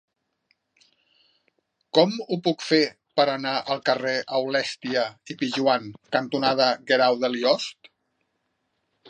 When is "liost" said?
7.37-7.93